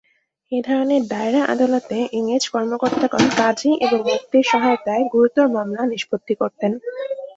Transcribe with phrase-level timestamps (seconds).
[0.51, 6.71] এ ধরনের দায়রা আদালতে ইংরেজ কর্মকর্তাগণ কাজী এবং মুফতীর সহায়তায় গুরুতর মামলা নিষ্পত্তি করতেন।